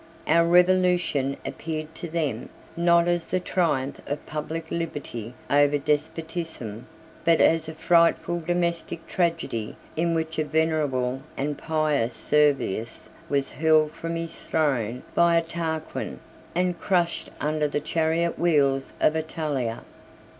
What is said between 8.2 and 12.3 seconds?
domestic tragedy in which a venerable and pious